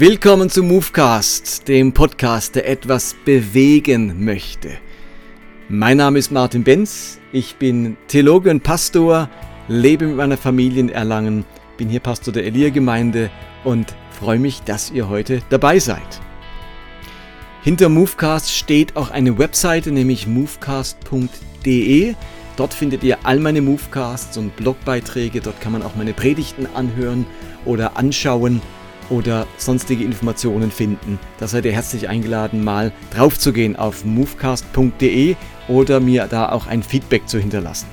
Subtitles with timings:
[0.00, 4.70] Willkommen zu Movecast, dem Podcast, der etwas bewegen möchte.
[5.68, 9.28] Mein Name ist Martin Benz, ich bin Theologe und Pastor,
[9.68, 11.44] lebe mit meiner Familie in Erlangen,
[11.76, 13.30] bin hier Pastor der Elia-Gemeinde
[13.62, 16.22] und freue mich, dass ihr heute dabei seid.
[17.62, 22.14] Hinter Movecast steht auch eine Webseite, nämlich movecast.de.
[22.56, 27.26] Dort findet ihr all meine Movecasts und Blogbeiträge, dort kann man auch meine Predigten anhören
[27.66, 28.62] oder anschauen
[29.10, 31.18] oder sonstige Informationen finden.
[31.38, 35.36] Da seid ihr herzlich eingeladen, mal drauf zu gehen auf movecast.de
[35.68, 37.86] oder mir da auch ein Feedback zu hinterlassen.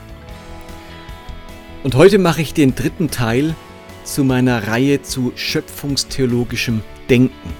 [1.83, 3.55] Und heute mache ich den dritten Teil
[4.03, 7.53] zu meiner Reihe zu schöpfungstheologischem Denken.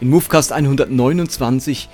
[0.00, 1.88] In Movecast 129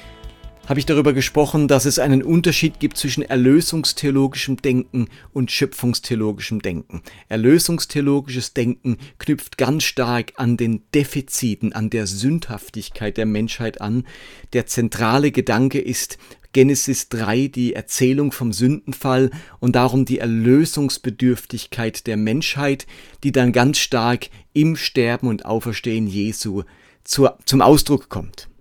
[0.69, 7.03] habe ich darüber gesprochen, dass es einen Unterschied gibt zwischen erlösungstheologischem Denken und schöpfungstheologischem Denken.
[7.29, 14.07] Erlösungstheologisches Denken knüpft ganz stark an den Defiziten, an der Sündhaftigkeit der Menschheit an.
[14.53, 16.19] Der zentrale Gedanke ist
[16.53, 22.87] Genesis 3 die Erzählung vom Sündenfall und darum die Erlösungsbedürftigkeit der Menschheit,
[23.25, 26.63] die dann ganz stark im Sterben und Auferstehen Jesu
[27.05, 28.52] zur, zum Ausdruck kommt.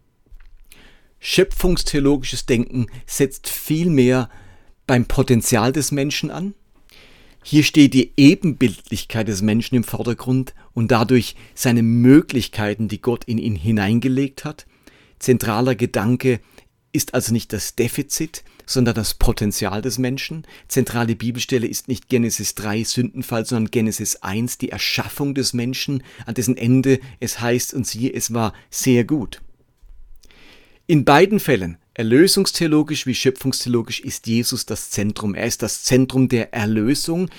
[1.24, 4.28] Schöpfungstheologisches Denken setzt vielmehr
[4.88, 6.56] beim Potenzial des Menschen an.
[7.44, 13.38] Hier steht die Ebenbildlichkeit des Menschen im Vordergrund und dadurch seine Möglichkeiten, die Gott in
[13.38, 14.66] ihn hineingelegt hat.
[15.20, 16.40] Zentraler Gedanke
[16.92, 20.46] ist also nicht das Defizit, sondern das Potenzial des Menschen.
[20.68, 26.34] Zentrale Bibelstelle ist nicht Genesis 3 Sündenfall, sondern Genesis 1 die Erschaffung des Menschen, an
[26.34, 29.40] dessen Ende es heißt und siehe, es war sehr gut.
[30.92, 35.36] In beiden Fällen, erlösungstheologisch wie schöpfungstheologisch, ist Jesus das Zentrum.
[35.36, 37.30] Er ist das Zentrum der Erlösung.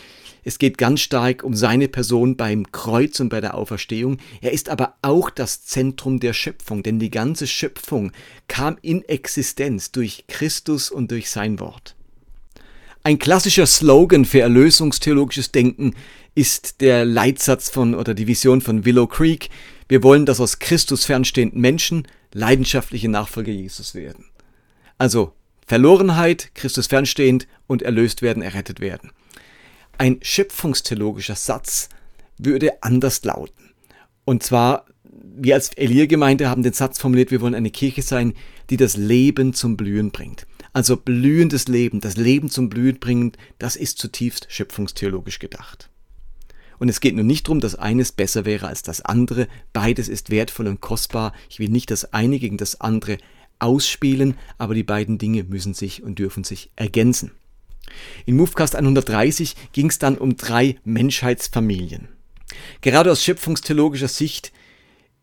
[0.42, 4.16] Es geht ganz stark um seine Person beim Kreuz und bei der Auferstehung.
[4.41, 8.12] Er ist aber auch das Zentrum der Schöpfung, denn die ganze Schöpfung
[8.48, 11.94] kam in Existenz durch Christus und durch sein Wort.
[13.02, 15.94] Ein klassischer Slogan für erlösungstheologisches Denken
[16.34, 19.50] ist der Leitsatz von oder die Vision von Willow Creek.
[19.88, 24.26] Wir wollen, dass aus Christus fernstehenden Menschen leidenschaftliche Nachfolger Jesus werden.
[24.98, 25.34] Also
[25.66, 29.10] Verlorenheit, Christus fernstehend und erlöst werden, errettet werden.
[29.98, 31.88] Ein schöpfungstheologischer Satz
[32.38, 33.71] würde anders lauten.
[34.25, 38.34] Und zwar, wir als Elia-Gemeinde haben den Satz formuliert, wir wollen eine Kirche sein,
[38.71, 40.47] die das Leben zum Blühen bringt.
[40.72, 45.91] Also blühendes Leben, das Leben zum Blühen bringen, das ist zutiefst schöpfungstheologisch gedacht.
[46.82, 49.47] Und es geht nun nicht darum, dass eines besser wäre als das andere.
[49.72, 51.32] Beides ist wertvoll und kostbar.
[51.48, 53.19] Ich will nicht das eine gegen das andere
[53.60, 57.31] ausspielen, aber die beiden Dinge müssen sich und dürfen sich ergänzen.
[58.26, 62.09] In Movecast 130 ging es dann um drei Menschheitsfamilien.
[62.81, 64.53] Gerade aus schöpfungstheologischer Sicht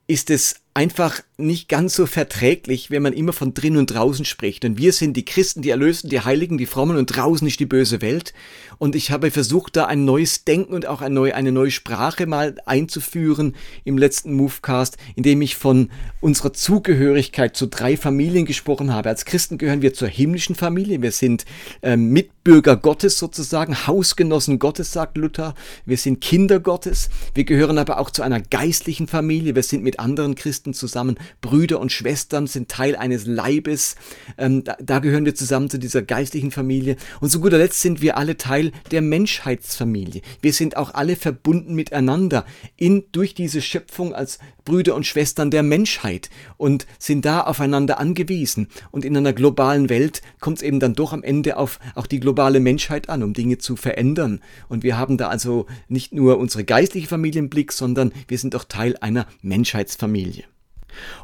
[0.07, 4.65] ist es einfach nicht ganz so verträglich, wenn man immer von drin und draußen spricht.
[4.65, 7.65] Und wir sind die Christen, die Erlösten, die Heiligen, die Frommen und draußen ist die
[7.65, 8.33] böse Welt.
[8.77, 12.27] Und ich habe versucht, da ein neues Denken und auch eine neue, eine neue Sprache
[12.27, 15.89] mal einzuführen im letzten Movecast, indem ich von
[16.21, 19.09] unserer Zugehörigkeit zu drei Familien gesprochen habe.
[19.09, 21.01] Als Christen gehören wir zur himmlischen Familie.
[21.01, 21.45] Wir sind
[21.81, 25.55] äh, Mitbürger Gottes sozusagen, Hausgenossen Gottes, sagt Luther.
[25.85, 27.09] Wir sind Kinder Gottes.
[27.33, 29.55] Wir gehören aber auch zu einer geistlichen Familie.
[29.55, 31.15] Wir sind mit anderen Christen Christen zusammen.
[31.39, 33.95] Brüder und Schwestern sind Teil eines Leibes.
[34.37, 36.97] Ähm, da, da gehören wir zusammen zu dieser geistlichen Familie.
[37.21, 40.21] Und zu guter Letzt sind wir alle Teil der Menschheitsfamilie.
[40.41, 45.63] Wir sind auch alle verbunden miteinander in, durch diese Schöpfung als Brüder und Schwestern der
[45.63, 48.67] Menschheit und sind da aufeinander angewiesen.
[48.91, 52.19] Und in einer globalen Welt kommt es eben dann doch am Ende auf auch die
[52.19, 54.41] globale Menschheit an, um Dinge zu verändern.
[54.67, 58.55] Und wir haben da also nicht nur unsere geistliche Familie im Blick, sondern wir sind
[58.55, 60.43] auch Teil einer Menschheitsfamilie.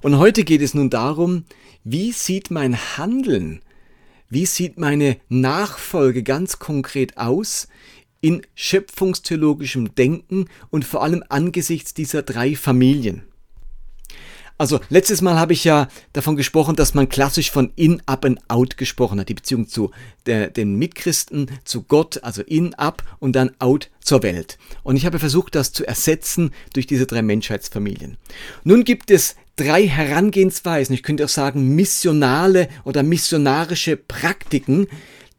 [0.01, 1.45] Und heute geht es nun darum,
[1.83, 3.61] wie sieht mein Handeln,
[4.29, 7.67] wie sieht meine Nachfolge ganz konkret aus
[8.21, 13.23] in schöpfungstheologischem Denken und vor allem angesichts dieser drei Familien.
[14.57, 18.39] Also letztes Mal habe ich ja davon gesprochen, dass man klassisch von in, up and
[18.47, 19.91] out gesprochen hat, die Beziehung zu
[20.25, 24.57] der, den Mitchristen, zu Gott, also in, up und dann out zur Welt.
[24.83, 28.17] Und ich habe versucht, das zu ersetzen durch diese drei Menschheitsfamilien.
[28.63, 34.87] Nun gibt es drei Herangehensweisen, ich könnte auch sagen missionale oder missionarische Praktiken,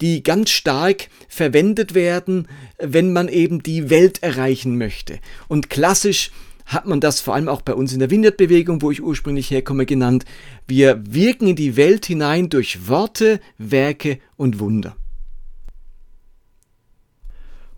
[0.03, 2.49] die ganz stark verwendet werden,
[2.79, 5.21] wenn man eben die Welt erreichen möchte.
[5.49, 6.31] Und klassisch
[6.67, 9.87] hat man das vor allem auch bei uns in der Vineyard-Bewegung, wo ich ursprünglich herkomme,
[9.87, 10.25] genannt.
[10.67, 14.97] Wir wirken in die Welt hinein durch Worte, Werke und Wunder.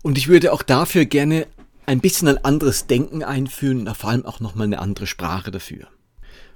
[0.01, 1.45] Und ich würde auch dafür gerne
[1.85, 5.87] ein bisschen ein anderes Denken einführen und vor allem auch nochmal eine andere Sprache dafür.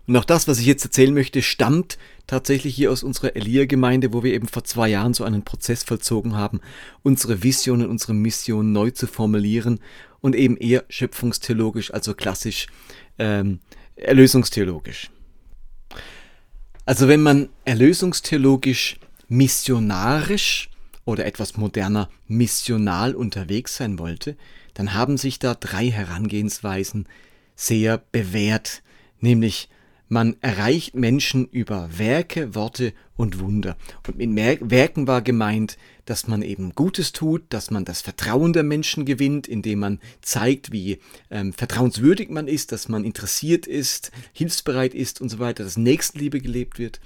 [0.06, 1.98] Und auch das, was ich jetzt erzählen möchte, stammt
[2.28, 6.36] tatsächlich hier aus unserer Elia-Gemeinde, wo wir eben vor zwei Jahren so einen Prozess vollzogen
[6.36, 6.60] haben,
[7.04, 9.80] unsere Vision und unsere Mission neu zu formulieren
[10.24, 12.68] und eben eher schöpfungstheologisch, also klassisch
[13.20, 13.60] ähm,
[13.98, 15.12] erlösungstheologisch.
[16.86, 20.70] Also wenn man erlösungstheologisch missionarisch
[21.04, 24.38] oder etwas moderner missional unterwegs sein wollte,
[24.74, 27.06] dann haben sich da drei Herangehensweisen
[27.58, 28.82] sehr bewährt,
[29.20, 29.68] nämlich
[30.14, 33.76] man erreicht Menschen über Werke, Worte und Wunder.
[34.08, 38.64] Und mit Werken war gemeint, dass man eben Gutes tut, dass man das Vertrauen der
[38.64, 41.00] Menschen gewinnt, indem man zeigt, wie
[41.30, 46.40] ähm, vertrauenswürdig man ist, dass man interessiert ist, hilfsbereit ist und so weiter, dass Nächstenliebe
[46.40, 47.02] gelebt wird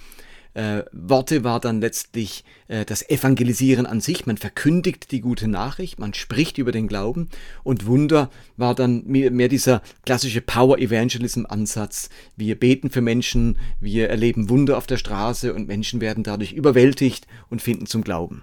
[0.57, 4.25] äh, Worte war dann letztlich äh, das Evangelisieren an sich.
[4.25, 7.30] Man verkündigt die gute Nachricht, man spricht über den Glauben
[7.63, 12.09] und Wunder war dann mehr, mehr dieser klassische Power Evangelism Ansatz.
[12.36, 17.27] Wir beten für Menschen, wir erleben Wunder auf der Straße und Menschen werden dadurch überwältigt
[17.50, 18.42] und finden zum Glauben.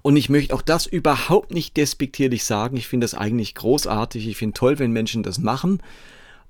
[0.00, 2.78] Und ich möchte auch das überhaupt nicht despektierlich sagen.
[2.78, 4.26] Ich finde das eigentlich großartig.
[4.26, 5.82] Ich finde toll, wenn Menschen das machen.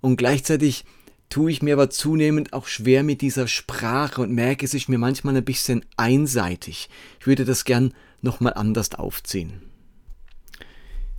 [0.00, 0.84] Und gleichzeitig
[1.32, 4.98] tue ich mir aber zunehmend auch schwer mit dieser Sprache und merke, es ist mir
[4.98, 6.90] manchmal ein bisschen einseitig.
[7.20, 9.62] Ich würde das gern nochmal anders aufziehen.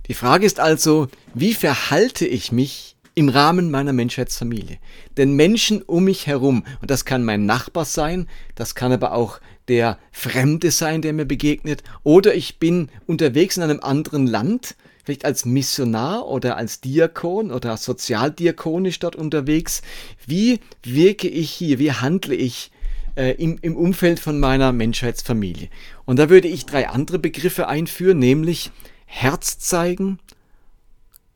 [0.06, 4.78] Die Frage ist also, wie verhalte ich mich im Rahmen meiner Menschheitsfamilie?
[5.16, 9.40] Denn Menschen um mich herum, und das kann mein Nachbar sein, das kann aber auch
[9.66, 15.24] der Fremde sein, der mir begegnet, oder ich bin unterwegs in einem anderen Land, vielleicht
[15.24, 19.82] als Missionar oder als Diakon oder sozialdiakonisch dort unterwegs.
[20.26, 21.78] Wie wirke ich hier?
[21.78, 22.70] Wie handle ich
[23.16, 25.68] äh, im, im Umfeld von meiner Menschheitsfamilie?
[26.06, 28.72] Und da würde ich drei andere Begriffe einführen, nämlich
[29.04, 30.18] Herz zeigen,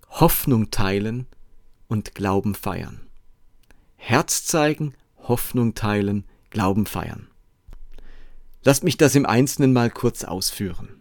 [0.08, 1.26] Hoffnung teilen
[1.86, 3.00] und Glauben feiern.
[3.96, 7.28] Herz zeigen, Hoffnung teilen, Glauben feiern.
[8.64, 10.97] Lasst mich das im Einzelnen mal kurz ausführen.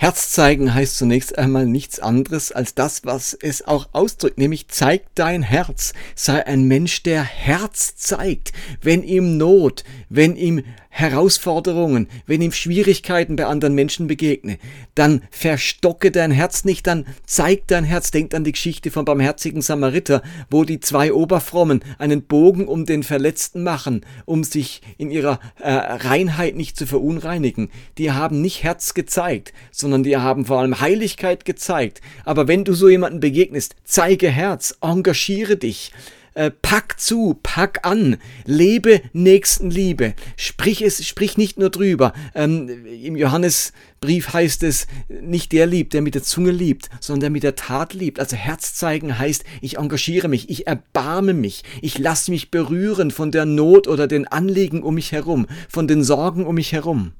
[0.00, 5.02] Herz zeigen heißt zunächst einmal nichts anderes als das, was es auch ausdrückt, nämlich zeig
[5.14, 5.92] dein Herz.
[6.14, 13.36] Sei ein Mensch, der Herz zeigt, wenn ihm Not, wenn ihm Herausforderungen, wenn ihm Schwierigkeiten
[13.36, 14.58] bei anderen Menschen begegne,
[14.96, 18.10] dann verstocke dein Herz nicht, dann zeig dein Herz.
[18.10, 20.20] Denk an die Geschichte vom barmherzigen Samariter,
[20.50, 25.70] wo die zwei Oberfrommen einen Bogen um den Verletzten machen, um sich in ihrer äh,
[25.70, 27.70] Reinheit nicht zu verunreinigen.
[27.96, 32.00] Die haben nicht Herz gezeigt, sondern die haben vor allem Heiligkeit gezeigt.
[32.24, 35.92] Aber wenn du so jemanden begegnest, zeige Herz, engagiere dich.
[36.34, 42.12] Äh, pack zu, pack an, lebe Nächstenliebe, sprich es, sprich nicht nur drüber.
[42.36, 47.30] Ähm, Im Johannesbrief heißt es, nicht der liebt, der mit der Zunge liebt, sondern der
[47.30, 48.20] mit der Tat liebt.
[48.20, 53.32] Also Herz zeigen heißt, ich engagiere mich, ich erbarme mich, ich lasse mich berühren von
[53.32, 57.12] der Not oder den Anliegen um mich herum, von den Sorgen um mich herum.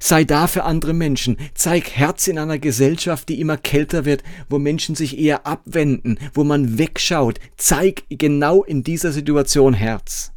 [0.00, 1.36] Sei da für andere Menschen.
[1.54, 6.44] Zeig Herz in einer Gesellschaft, die immer kälter wird, wo Menschen sich eher abwenden, wo
[6.44, 7.38] man wegschaut.
[7.56, 10.32] Zeig genau in dieser Situation Herz.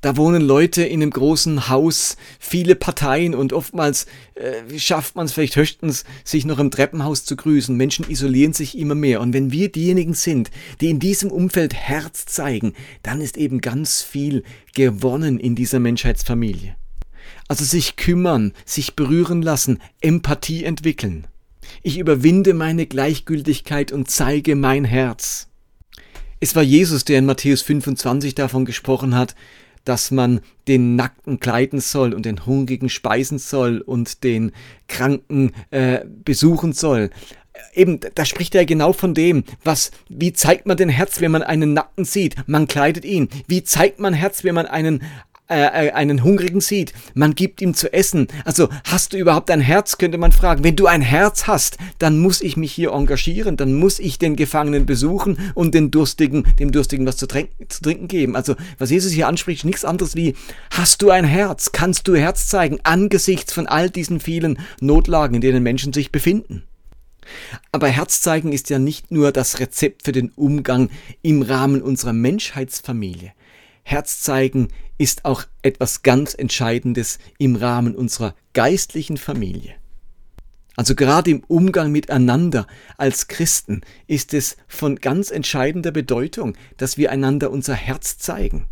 [0.00, 5.32] Da wohnen Leute in einem großen Haus, viele Parteien und oftmals äh, schafft man es
[5.32, 7.76] vielleicht höchstens, sich noch im Treppenhaus zu grüßen.
[7.76, 9.20] Menschen isolieren sich immer mehr.
[9.20, 14.02] Und wenn wir diejenigen sind, die in diesem Umfeld Herz zeigen, dann ist eben ganz
[14.02, 14.44] viel
[14.74, 16.76] gewonnen in dieser Menschheitsfamilie.
[17.48, 21.26] Also sich kümmern, sich berühren lassen, Empathie entwickeln.
[21.82, 25.48] Ich überwinde meine Gleichgültigkeit und zeige mein Herz.
[26.40, 29.34] Es war Jesus, der in Matthäus 25 davon gesprochen hat,
[29.84, 34.52] dass man den Nackten kleiden soll und den Hungrigen speisen soll und den
[34.88, 37.10] Kranken äh, besuchen soll.
[37.72, 41.42] Eben, da spricht er genau von dem, was, wie zeigt man den Herz, wenn man
[41.42, 42.36] einen Nackten sieht?
[42.46, 43.28] Man kleidet ihn.
[43.46, 45.02] Wie zeigt man Herz, wenn man einen
[45.48, 48.26] äh, äh, einen Hungrigen sieht, man gibt ihm zu essen.
[48.44, 50.64] Also hast du überhaupt ein Herz, könnte man fragen.
[50.64, 54.34] Wenn du ein Herz hast, dann muss ich mich hier engagieren, dann muss ich den
[54.34, 58.34] Gefangenen besuchen und den Durstigen, dem Durstigen was zu, trinken, zu trinken geben.
[58.34, 60.34] Also was Jesus hier anspricht, nichts anderes wie,
[60.70, 65.40] hast du ein Herz, kannst du Herz zeigen angesichts von all diesen vielen Notlagen, in
[65.42, 66.64] denen Menschen sich befinden.
[67.70, 70.90] Aber Herz zeigen ist ja nicht nur das Rezept für den Umgang
[71.22, 73.32] im Rahmen unserer Menschheitsfamilie.
[73.88, 74.66] Herz zeigen
[74.98, 79.76] ist auch etwas ganz Entscheidendes im Rahmen unserer geistlichen Familie.
[80.74, 82.66] Also gerade im Umgang miteinander
[82.96, 88.66] als Christen ist es von ganz entscheidender Bedeutung, dass wir einander unser Herz zeigen.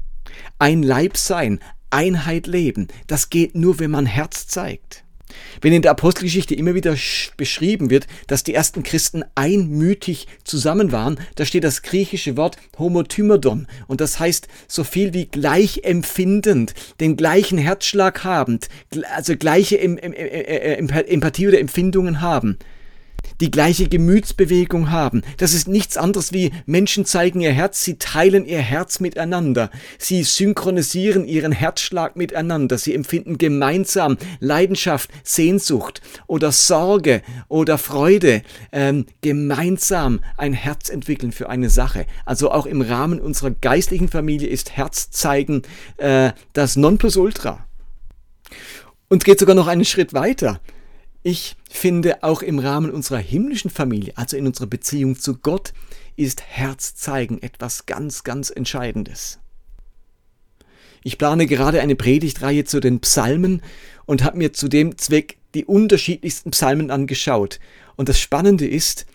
[0.59, 5.03] Ein Leib sein, Einheit leben, das geht nur, wenn man Herz zeigt.
[5.60, 6.96] Wenn in der Apostelgeschichte immer wieder
[7.36, 13.66] beschrieben wird, dass die ersten Christen einmütig zusammen waren, da steht das griechische Wort homotymodon.
[13.86, 18.68] Und das heißt so viel wie gleich empfindend, den gleichen Herzschlag habend,
[19.14, 22.58] also gleiche Empathie oder Empfindungen haben
[23.40, 25.23] die gleiche Gemütsbewegung haben.
[25.38, 30.23] Das ist nichts anderes wie Menschen zeigen ihr Herz, sie teilen ihr Herz miteinander, sie
[30.23, 40.21] synchronisieren ihren Herzschlag miteinander, sie empfinden gemeinsam Leidenschaft, Sehnsucht oder Sorge oder Freude, ähm, gemeinsam
[40.37, 42.07] ein Herz entwickeln für eine Sache.
[42.25, 45.62] Also auch im Rahmen unserer geistlichen Familie ist Herz zeigen
[45.97, 47.66] äh, das Nonplusultra.
[49.09, 50.61] Und geht sogar noch einen Schritt weiter.
[51.23, 55.73] Ich finde, auch im Rahmen unserer himmlischen Familie, also in unserer Beziehung zu Gott,
[56.16, 59.38] ist Herzzeigen etwas ganz, ganz Entscheidendes.
[61.02, 63.61] Ich plane gerade eine Predigtreihe zu den Psalmen
[64.07, 67.61] und habe mir zu dem Zweck die unterschiedlichsten Psalmen angeschaut.
[67.97, 69.07] Und das Spannende ist,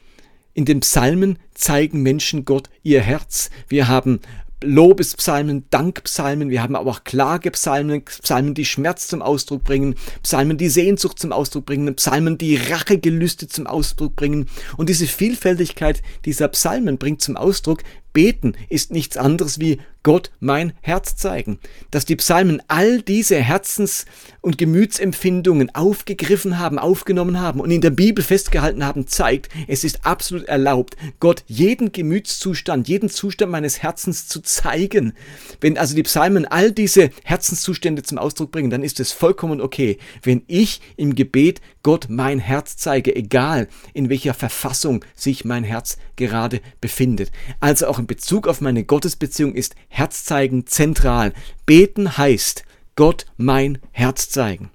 [0.53, 3.49] in den Psalmen zeigen Menschen Gott ihr Herz.
[3.67, 4.19] Wir haben
[4.61, 10.69] Lobespsalmen, Dankpsalmen, wir haben aber auch Klagepsalmen, Psalmen, die Schmerz zum Ausdruck bringen, Psalmen, die
[10.69, 14.47] Sehnsucht zum Ausdruck bringen, Psalmen, die Rachegelüste zum Ausdruck bringen.
[14.75, 20.73] Und diese Vielfältigkeit dieser Psalmen bringt zum Ausdruck, Beten ist nichts anderes wie Gott mein
[20.81, 21.59] Herz zeigen.
[21.91, 24.05] Dass die Psalmen all diese Herzens-
[24.41, 30.05] und Gemütsempfindungen aufgegriffen haben, aufgenommen haben und in der Bibel festgehalten haben, zeigt, es ist
[30.05, 35.13] absolut erlaubt, Gott jeden Gemütszustand, jeden Zustand meines Herzens zu zeigen.
[35.59, 39.97] Wenn also die Psalmen all diese Herzenszustände zum Ausdruck bringen, dann ist es vollkommen okay,
[40.23, 45.97] wenn ich im Gebet Gott mein Herz zeige, egal in welcher Verfassung sich mein Herz
[46.15, 47.31] gerade befindet.
[47.59, 51.33] Also auch in Bezug auf meine Gottesbeziehung ist Herzzeigen zentral.
[51.65, 52.63] Beten heißt
[52.95, 54.71] Gott mein Herz zeigen.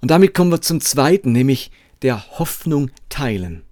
[0.00, 1.70] Und damit kommen wir zum zweiten, nämlich
[2.02, 3.64] der Hoffnung teilen.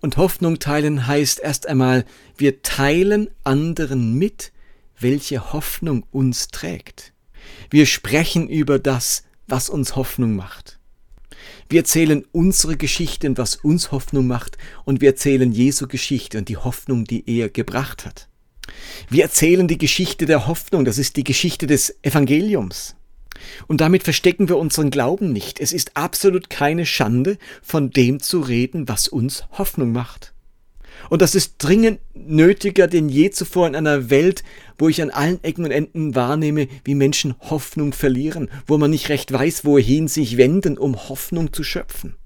[0.00, 2.04] Und Hoffnung teilen heißt erst einmal,
[2.36, 4.52] wir teilen anderen mit,
[4.98, 7.12] welche Hoffnung uns trägt.
[7.70, 10.78] Wir sprechen über das, was uns Hoffnung macht.
[11.68, 16.56] Wir erzählen unsere Geschichten, was uns Hoffnung macht, und wir erzählen Jesu Geschichte und die
[16.56, 18.28] Hoffnung, die er gebracht hat.
[19.08, 22.96] Wir erzählen die Geschichte der Hoffnung, das ist die Geschichte des Evangeliums.
[23.66, 25.60] Und damit verstecken wir unseren Glauben nicht.
[25.60, 30.32] Es ist absolut keine Schande, von dem zu reden, was uns Hoffnung macht.
[31.10, 34.42] Und das ist dringend nötiger denn je zuvor in einer Welt,
[34.78, 39.08] wo ich an allen Ecken und Enden wahrnehme, wie Menschen Hoffnung verlieren, wo man nicht
[39.08, 42.16] recht weiß, wohin sich wenden, um Hoffnung zu schöpfen.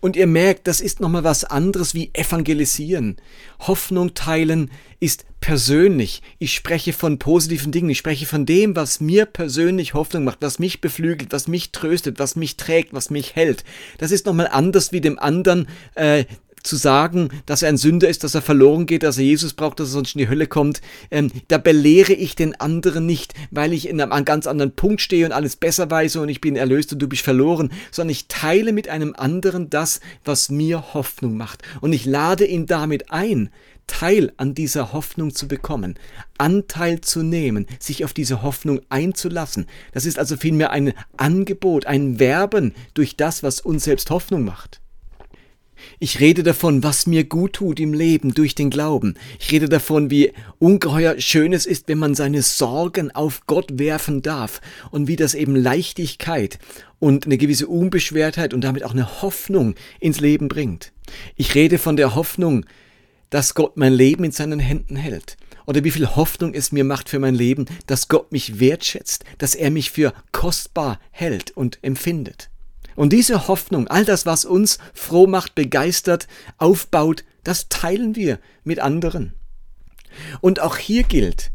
[0.00, 3.16] Und ihr merkt, das ist nochmal was anderes wie evangelisieren.
[3.60, 4.70] Hoffnung teilen
[5.00, 6.22] ist persönlich.
[6.38, 7.90] Ich spreche von positiven Dingen.
[7.90, 12.18] Ich spreche von dem, was mir persönlich Hoffnung macht, was mich beflügelt, was mich tröstet,
[12.18, 13.64] was mich trägt, was mich hält.
[13.98, 16.24] Das ist nochmal anders wie dem anderen äh,
[16.62, 19.80] zu sagen, dass er ein Sünder ist, dass er verloren geht, dass er Jesus braucht,
[19.80, 23.72] dass er sonst in die Hölle kommt, ähm, da belehre ich den anderen nicht, weil
[23.72, 26.92] ich in einem ganz anderen Punkt stehe und alles besser weiß und ich bin erlöst
[26.92, 31.62] und du bist verloren, sondern ich teile mit einem anderen das, was mir Hoffnung macht.
[31.80, 33.50] Und ich lade ihn damit ein,
[33.88, 35.98] Teil an dieser Hoffnung zu bekommen,
[36.36, 39.66] Anteil zu nehmen, sich auf diese Hoffnung einzulassen.
[39.92, 44.80] Das ist also vielmehr ein Angebot, ein Werben durch das, was uns selbst Hoffnung macht.
[45.98, 49.14] Ich rede davon, was mir gut tut im Leben durch den Glauben.
[49.38, 54.22] Ich rede davon, wie ungeheuer schön es ist, wenn man seine Sorgen auf Gott werfen
[54.22, 56.58] darf und wie das eben Leichtigkeit
[56.98, 60.92] und eine gewisse Unbeschwertheit und damit auch eine Hoffnung ins Leben bringt.
[61.36, 62.66] Ich rede von der Hoffnung,
[63.30, 65.36] dass Gott mein Leben in seinen Händen hält.
[65.66, 69.54] Oder wie viel Hoffnung es mir macht für mein Leben, dass Gott mich wertschätzt, dass
[69.54, 72.48] er mich für kostbar hält und empfindet.
[72.98, 76.26] Und diese Hoffnung, all das, was uns froh macht, begeistert,
[76.56, 79.34] aufbaut, das teilen wir mit anderen.
[80.40, 81.52] Und auch hier gilt,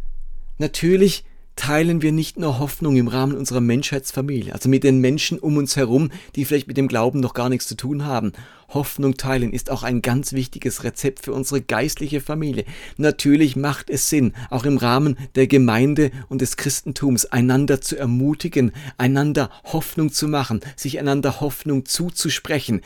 [0.58, 5.58] natürlich teilen wir nicht nur Hoffnung im Rahmen unserer Menschheitsfamilie, also mit den Menschen um
[5.58, 8.34] uns herum, die vielleicht mit dem Glauben noch gar nichts zu tun haben.
[8.70, 12.66] Hoffnung teilen ist auch ein ganz wichtiges Rezept für unsere geistliche Familie.
[12.98, 18.72] Natürlich macht es Sinn, auch im Rahmen der Gemeinde und des Christentums einander zu ermutigen,
[18.98, 22.82] einander Hoffnung zu machen, sich einander Hoffnung zuzusprechen.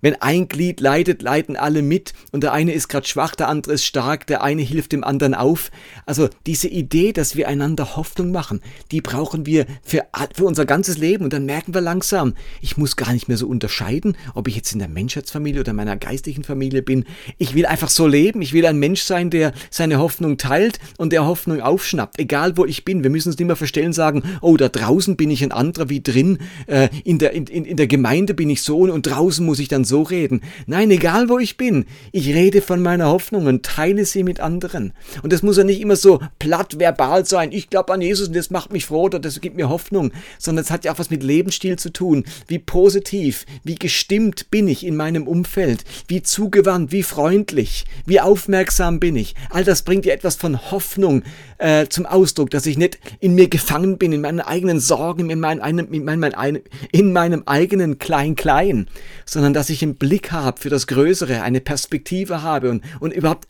[0.00, 3.74] Wenn ein Glied leidet, leiden alle mit und der eine ist gerade schwach, der andere
[3.74, 5.70] ist stark, der eine hilft dem anderen auf.
[6.06, 8.60] Also diese Idee, dass wir einander Hoffnung machen,
[8.92, 12.96] die brauchen wir für, für unser ganzes Leben und dann merken wir langsam, ich muss
[12.96, 16.82] gar nicht mehr so unterscheiden, ob ich jetzt in der Menschheitsfamilie oder meiner geistlichen Familie
[16.82, 17.04] bin.
[17.38, 21.12] Ich will einfach so leben, ich will ein Mensch sein, der seine Hoffnung teilt und
[21.12, 23.02] der Hoffnung aufschnappt, egal wo ich bin.
[23.02, 26.00] Wir müssen uns nicht mehr verstellen sagen, oh, da draußen bin ich ein anderer wie
[26.00, 29.68] drin, äh, in, der, in, in der Gemeinde bin ich so und draußen muss ich
[29.68, 30.42] dann so reden.
[30.66, 34.92] Nein, egal wo ich bin, ich rede von meiner Hoffnung und teile sie mit anderen.
[35.22, 38.36] Und das muss ja nicht immer so platt verbal sein, ich glaube an Jesus und
[38.36, 41.10] das macht mich froh oder das gibt mir Hoffnung, sondern es hat ja auch was
[41.10, 42.24] mit Lebensstil zu tun.
[42.46, 49.00] Wie positiv, wie gestimmt bin ich in meinem Umfeld, wie zugewandt, wie freundlich, wie aufmerksam
[49.00, 49.34] bin ich.
[49.50, 51.22] All das bringt ja etwas von Hoffnung
[51.58, 55.40] äh, zum Ausdruck, dass ich nicht in mir gefangen bin, in meinen eigenen Sorgen, in,
[55.40, 56.58] meinem, in, meinem,
[56.92, 58.88] in meinem eigenen Klein-Klein,
[59.26, 63.48] sondern dass ich einen Blick habe für das Größere, eine Perspektive habe und, und überhaupt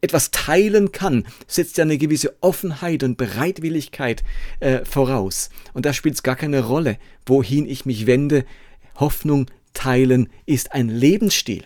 [0.00, 4.24] etwas teilen kann, setzt ja eine gewisse Offenheit und Bereitwilligkeit
[4.60, 5.50] äh, voraus.
[5.74, 8.44] Und da spielt es gar keine Rolle, wohin ich mich wende.
[8.96, 11.64] Hoffnung teilen ist ein Lebensstil.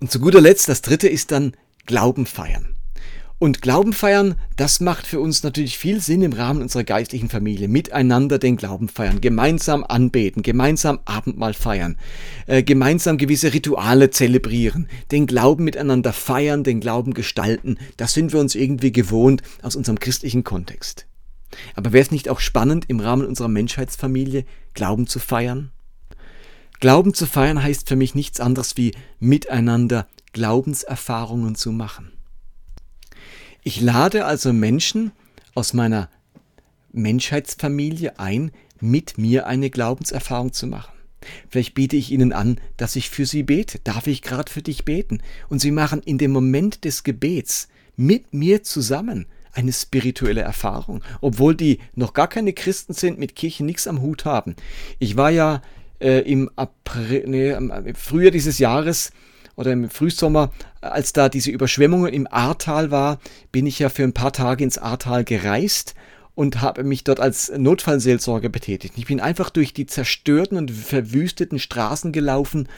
[0.00, 1.54] Und zu guter Letzt, das dritte ist dann
[1.86, 2.79] Glauben feiern.
[3.40, 7.68] Und Glauben feiern, das macht für uns natürlich viel Sinn im Rahmen unserer geistlichen Familie.
[7.68, 11.96] Miteinander den Glauben feiern, gemeinsam anbeten, gemeinsam Abendmahl feiern,
[12.46, 17.78] äh, gemeinsam gewisse Rituale zelebrieren, den Glauben miteinander feiern, den Glauben gestalten.
[17.96, 21.06] Das sind wir uns irgendwie gewohnt aus unserem christlichen Kontext.
[21.76, 24.44] Aber wäre es nicht auch spannend, im Rahmen unserer Menschheitsfamilie
[24.74, 25.70] Glauben zu feiern?
[26.78, 32.12] Glauben zu feiern heißt für mich nichts anderes wie miteinander Glaubenserfahrungen zu machen.
[33.62, 35.12] Ich lade also Menschen
[35.54, 36.08] aus meiner
[36.92, 40.92] Menschheitsfamilie ein, mit mir eine Glaubenserfahrung zu machen.
[41.50, 43.78] Vielleicht biete ich ihnen an, dass ich für sie bete.
[43.80, 45.20] Darf ich gerade für dich beten?
[45.48, 51.54] Und sie machen in dem Moment des Gebets mit mir zusammen eine spirituelle Erfahrung, obwohl
[51.54, 54.54] die noch gar keine Christen sind, mit Kirche nichts am Hut haben.
[54.98, 55.60] Ich war ja
[56.00, 59.12] äh, im April, nee, im Frühjahr dieses Jahres
[59.56, 63.18] oder im Frühsommer, als da diese Überschwemmungen im Ahrtal war,
[63.52, 65.94] bin ich ja für ein paar Tage ins Ahrtal gereist
[66.34, 68.94] und habe mich dort als Notfallseelsorger betätigt.
[68.96, 72.68] Ich bin einfach durch die zerstörten und verwüsteten Straßen gelaufen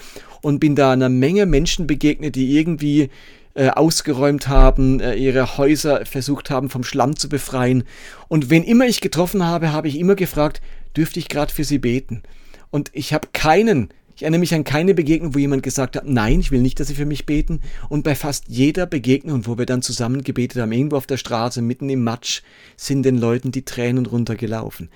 [0.40, 3.10] und bin da einer Menge Menschen begegnet, die irgendwie
[3.54, 7.84] äh, ausgeräumt haben, äh, ihre Häuser versucht haben vom Schlamm zu befreien.
[8.28, 10.60] Und wen immer ich getroffen habe, habe ich immer gefragt,
[10.96, 12.22] dürfte ich gerade für sie beten?
[12.70, 13.90] Und ich habe keinen
[14.22, 16.86] ich erinnere mich an keine Begegnung, wo jemand gesagt hat, nein, ich will nicht, dass
[16.86, 17.60] Sie für mich beten.
[17.88, 21.60] Und bei fast jeder Begegnung, wo wir dann zusammen gebetet haben, irgendwo auf der Straße,
[21.60, 22.42] mitten im Matsch,
[22.76, 24.90] sind den Leuten die Tränen runtergelaufen.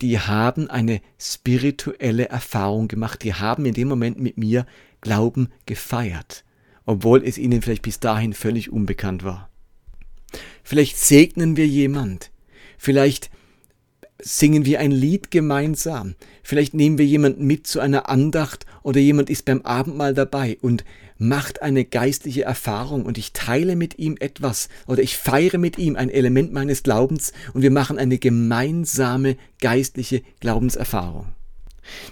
[0.00, 3.22] Die haben eine spirituelle Erfahrung gemacht.
[3.22, 4.66] Die haben in dem Moment mit mir
[5.00, 6.42] Glauben gefeiert,
[6.84, 9.48] obwohl es ihnen vielleicht bis dahin völlig unbekannt war.
[10.64, 12.32] Vielleicht segnen wir jemand.
[12.78, 13.30] Vielleicht
[14.22, 16.14] singen wir ein Lied gemeinsam.
[16.42, 20.84] Vielleicht nehmen wir jemanden mit zu einer Andacht oder jemand ist beim Abendmahl dabei und
[21.18, 25.96] macht eine geistliche Erfahrung und ich teile mit ihm etwas oder ich feiere mit ihm
[25.96, 31.26] ein Element meines Glaubens und wir machen eine gemeinsame geistliche Glaubenserfahrung.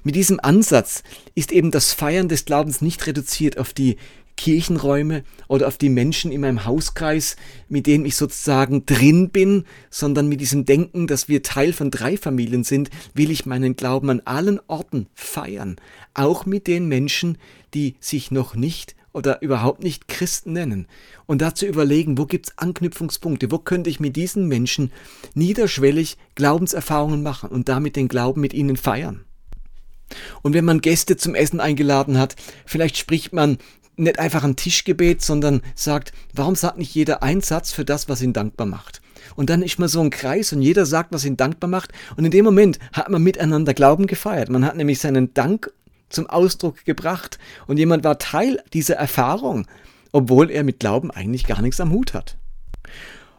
[0.02, 1.02] Mit diesem Ansatz
[1.34, 3.96] ist eben das Feiern des Glaubens nicht reduziert auf die
[4.40, 7.36] Kirchenräume oder auf die Menschen in meinem Hauskreis,
[7.68, 12.16] mit denen ich sozusagen drin bin, sondern mit diesem Denken, dass wir Teil von drei
[12.16, 15.76] Familien sind, will ich meinen Glauben an allen Orten feiern,
[16.14, 17.36] auch mit den Menschen,
[17.74, 20.86] die sich noch nicht oder überhaupt nicht Christen nennen.
[21.26, 24.90] Und dazu überlegen, wo gibt's Anknüpfungspunkte, wo könnte ich mit diesen Menschen
[25.34, 29.26] niederschwellig Glaubenserfahrungen machen und damit den Glauben mit ihnen feiern.
[30.42, 33.58] Und wenn man Gäste zum Essen eingeladen hat, vielleicht spricht man
[34.04, 38.22] nicht einfach ein Tischgebet, sondern sagt, warum sagt nicht jeder einen Satz für das, was
[38.22, 39.00] ihn dankbar macht?
[39.36, 41.92] Und dann ist man so ein Kreis und jeder sagt, was ihn dankbar macht.
[42.16, 44.48] Und in dem Moment hat man miteinander Glauben gefeiert.
[44.48, 45.72] Man hat nämlich seinen Dank
[46.08, 49.66] zum Ausdruck gebracht und jemand war Teil dieser Erfahrung,
[50.12, 52.36] obwohl er mit Glauben eigentlich gar nichts am Hut hat.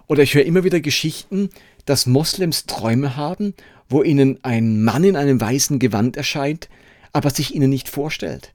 [0.07, 1.49] Oder ich höre immer wieder Geschichten,
[1.85, 3.53] dass Moslems Träume haben,
[3.89, 6.69] wo ihnen ein Mann in einem weißen Gewand erscheint,
[7.11, 8.53] aber sich ihnen nicht vorstellt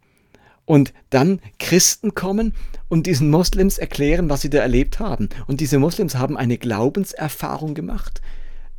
[0.67, 2.53] und dann Christen kommen
[2.89, 5.31] und diesen Moslems erklären, was sie da erlebt haben.
[5.47, 8.21] Und diese Moslems haben eine Glaubenserfahrung gemacht.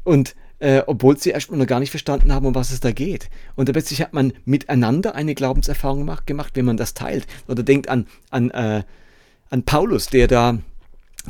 [0.03, 3.29] Und äh, obwohl sie erstmal noch gar nicht verstanden haben, um was es da geht.
[3.55, 7.25] Und plötzlich hat man miteinander eine Glaubenserfahrung gemacht, gemacht wenn man das teilt.
[7.47, 8.83] Oder denkt an, an, äh,
[9.49, 10.59] an Paulus, der da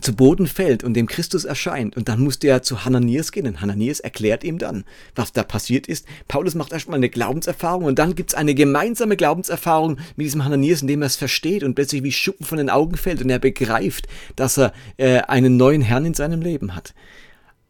[0.01, 1.97] zu Boden fällt und dem Christus erscheint.
[1.97, 3.47] Und dann musste er zu Hananias gehen.
[3.47, 4.83] Und Hananias erklärt ihm dann,
[5.15, 6.05] was da passiert ist.
[6.27, 10.81] Paulus macht erstmal eine Glaubenserfahrung und dann gibt es eine gemeinsame Glaubenserfahrung mit diesem Hananias,
[10.81, 14.07] indem er es versteht und plötzlich wie Schuppen von den Augen fällt und er begreift,
[14.35, 16.93] dass er äh, einen neuen Herrn in seinem Leben hat.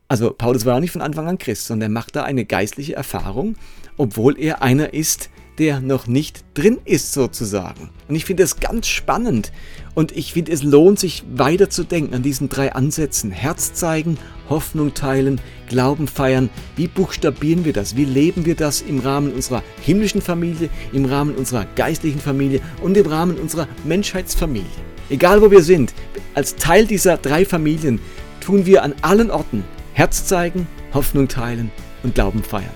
[0.09, 2.95] Also Paulus war auch nicht von Anfang an Christ, sondern er macht da eine geistliche
[2.95, 3.55] Erfahrung,
[3.97, 7.89] obwohl er einer ist, der noch nicht drin ist sozusagen.
[8.07, 9.51] Und ich finde es ganz spannend
[9.95, 13.31] und ich finde es lohnt sich weiter zu denken an diesen drei Ansätzen.
[13.31, 14.17] Herz zeigen,
[14.49, 16.49] Hoffnung teilen, Glauben feiern.
[16.75, 17.95] Wie buchstabieren wir das?
[17.95, 22.95] Wie leben wir das im Rahmen unserer himmlischen Familie, im Rahmen unserer geistlichen Familie und
[22.95, 24.65] im Rahmen unserer Menschheitsfamilie?
[25.09, 25.93] Egal wo wir sind,
[26.35, 27.99] als Teil dieser drei Familien
[28.41, 31.71] tun wir an allen Orten Herz zeigen, Hoffnung teilen
[32.03, 32.69] und Glauben feiern.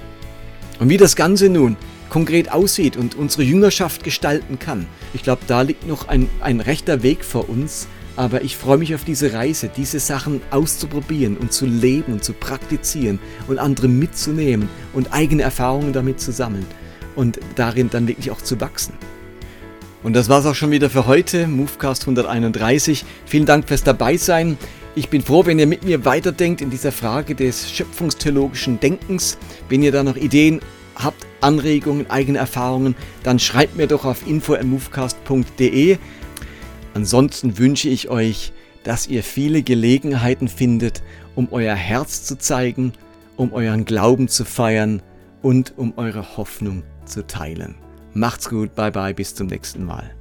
[0.80, 1.78] Und wie das Ganze nun
[2.12, 4.86] konkret aussieht und unsere Jüngerschaft gestalten kann.
[5.14, 8.94] Ich glaube, da liegt noch ein, ein rechter Weg vor uns, aber ich freue mich
[8.94, 14.68] auf diese Reise, diese Sachen auszuprobieren und zu leben und zu praktizieren und andere mitzunehmen
[14.92, 16.66] und eigene Erfahrungen damit zu sammeln
[17.16, 18.94] und darin dann wirklich auch zu wachsen.
[20.04, 23.06] Und das war es auch schon wieder für heute, Movecast 131.
[23.26, 24.58] Vielen Dank fürs Dabeisein.
[24.96, 29.38] Ich bin froh, wenn ihr mit mir weiterdenkt in dieser Frage des schöpfungstheologischen Denkens.
[29.70, 30.60] Wenn ihr da noch Ideen
[30.96, 35.98] habt, Anregungen, eigene Erfahrungen, dann schreibt mir doch auf info.movecast.de.
[36.94, 41.04] Ansonsten wünsche ich euch, dass ihr viele Gelegenheiten findet,
[41.36, 42.94] um euer Herz zu zeigen,
[43.38, 45.02] um euren Glauben zu feiern
[45.42, 47.76] und um eure Hoffnung zu teilen.
[48.14, 50.12] Macht's gut, bye bye, bis zum nächsten Mal.